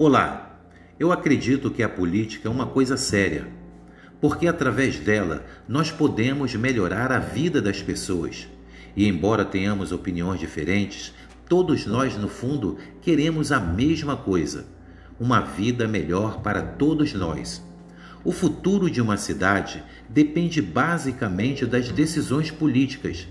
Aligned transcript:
Olá, 0.00 0.60
eu 0.96 1.10
acredito 1.10 1.72
que 1.72 1.82
a 1.82 1.88
política 1.88 2.46
é 2.46 2.50
uma 2.50 2.66
coisa 2.66 2.96
séria, 2.96 3.48
porque 4.20 4.46
através 4.46 4.96
dela 4.96 5.44
nós 5.66 5.90
podemos 5.90 6.54
melhorar 6.54 7.10
a 7.10 7.18
vida 7.18 7.60
das 7.60 7.82
pessoas. 7.82 8.46
E 8.94 9.08
embora 9.08 9.44
tenhamos 9.44 9.90
opiniões 9.90 10.38
diferentes, 10.38 11.12
todos 11.48 11.84
nós, 11.84 12.16
no 12.16 12.28
fundo, 12.28 12.78
queremos 13.02 13.50
a 13.50 13.58
mesma 13.58 14.16
coisa: 14.16 14.66
uma 15.18 15.40
vida 15.40 15.88
melhor 15.88 16.42
para 16.42 16.62
todos 16.62 17.12
nós. 17.12 17.60
O 18.24 18.30
futuro 18.30 18.88
de 18.88 19.02
uma 19.02 19.16
cidade 19.16 19.82
depende 20.08 20.62
basicamente 20.62 21.66
das 21.66 21.90
decisões 21.90 22.52
políticas 22.52 23.26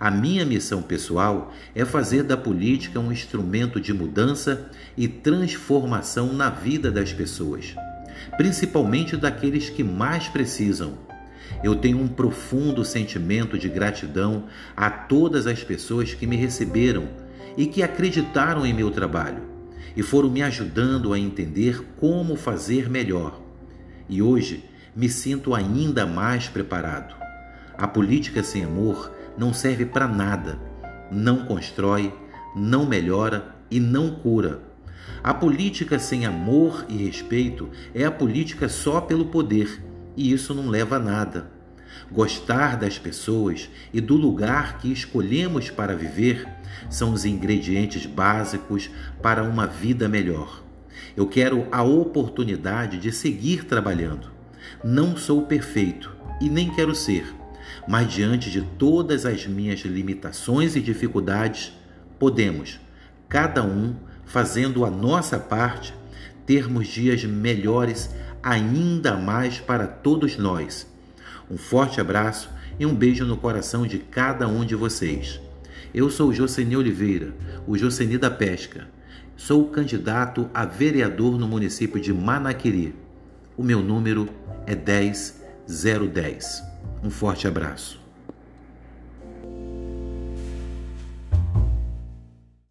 a 0.00 0.10
minha 0.10 0.44
missão 0.44 0.80
pessoal 0.80 1.52
é 1.74 1.84
fazer 1.84 2.22
da 2.22 2.36
política 2.36 3.00
um 3.00 3.10
instrumento 3.10 3.80
de 3.80 3.92
mudança 3.92 4.70
e 4.96 5.08
transformação 5.08 6.32
na 6.32 6.48
vida 6.48 6.90
das 6.90 7.12
pessoas, 7.12 7.74
principalmente 8.36 9.16
daqueles 9.16 9.68
que 9.68 9.82
mais 9.82 10.28
precisam. 10.28 10.94
Eu 11.64 11.74
tenho 11.74 12.00
um 12.00 12.06
profundo 12.06 12.84
sentimento 12.84 13.58
de 13.58 13.68
gratidão 13.68 14.44
a 14.76 14.88
todas 14.88 15.46
as 15.46 15.64
pessoas 15.64 16.14
que 16.14 16.26
me 16.26 16.36
receberam 16.36 17.08
e 17.56 17.66
que 17.66 17.82
acreditaram 17.82 18.64
em 18.64 18.72
meu 18.72 18.92
trabalho 18.92 19.42
e 19.96 20.02
foram 20.02 20.30
me 20.30 20.42
ajudando 20.42 21.12
a 21.12 21.18
entender 21.18 21.84
como 21.98 22.36
fazer 22.36 22.88
melhor. 22.88 23.40
E 24.08 24.22
hoje 24.22 24.64
me 24.94 25.08
sinto 25.08 25.54
ainda 25.54 26.06
mais 26.06 26.46
preparado. 26.46 27.16
A 27.76 27.88
política 27.88 28.44
sem 28.44 28.64
amor 28.64 29.17
não 29.38 29.54
serve 29.54 29.86
para 29.86 30.08
nada, 30.08 30.58
não 31.10 31.44
constrói, 31.46 32.12
não 32.56 32.84
melhora 32.84 33.54
e 33.70 33.78
não 33.78 34.10
cura. 34.10 34.60
A 35.22 35.32
política 35.32 35.98
sem 35.98 36.26
amor 36.26 36.84
e 36.88 36.96
respeito 36.96 37.68
é 37.94 38.04
a 38.04 38.10
política 38.10 38.68
só 38.68 39.00
pelo 39.00 39.26
poder, 39.26 39.82
e 40.16 40.32
isso 40.32 40.52
não 40.52 40.68
leva 40.68 40.96
a 40.96 40.98
nada. 40.98 41.50
Gostar 42.10 42.76
das 42.76 42.98
pessoas 42.98 43.70
e 43.92 44.00
do 44.00 44.16
lugar 44.16 44.78
que 44.78 44.92
escolhemos 44.92 45.70
para 45.70 45.96
viver 45.96 46.48
são 46.90 47.12
os 47.12 47.24
ingredientes 47.24 48.06
básicos 48.06 48.90
para 49.22 49.42
uma 49.42 49.66
vida 49.66 50.08
melhor. 50.08 50.62
Eu 51.16 51.26
quero 51.26 51.66
a 51.70 51.82
oportunidade 51.82 52.98
de 52.98 53.12
seguir 53.12 53.64
trabalhando. 53.64 54.30
Não 54.82 55.16
sou 55.16 55.42
perfeito 55.42 56.14
e 56.40 56.48
nem 56.48 56.70
quero 56.70 56.94
ser 56.94 57.37
mas 57.86 58.12
diante 58.12 58.50
de 58.50 58.62
todas 58.62 59.24
as 59.24 59.46
minhas 59.46 59.80
limitações 59.80 60.76
e 60.76 60.80
dificuldades, 60.80 61.72
podemos, 62.18 62.80
cada 63.28 63.62
um 63.62 63.94
fazendo 64.24 64.84
a 64.84 64.90
nossa 64.90 65.38
parte, 65.38 65.94
termos 66.44 66.88
dias 66.88 67.24
melhores 67.24 68.10
ainda 68.42 69.16
mais 69.16 69.58
para 69.58 69.86
todos 69.86 70.36
nós. 70.36 70.86
Um 71.50 71.56
forte 71.56 72.00
abraço 72.00 72.50
e 72.78 72.86
um 72.86 72.94
beijo 72.94 73.24
no 73.24 73.36
coração 73.36 73.86
de 73.86 73.98
cada 73.98 74.46
um 74.46 74.64
de 74.64 74.74
vocês. 74.74 75.40
Eu 75.92 76.10
sou 76.10 76.32
Joceni 76.32 76.76
Oliveira, 76.76 77.34
o 77.66 77.76
Joceni 77.76 78.18
da 78.18 78.30
Pesca. 78.30 78.86
Sou 79.36 79.68
candidato 79.68 80.50
a 80.52 80.64
vereador 80.64 81.38
no 81.38 81.48
município 81.48 82.00
de 82.00 82.12
Manaquiri. 82.12 82.94
O 83.56 83.62
meu 83.62 83.80
número 83.80 84.28
é 84.66 84.74
10010. 84.74 86.77
Um 87.02 87.10
forte 87.10 87.46
abraço. 87.46 88.07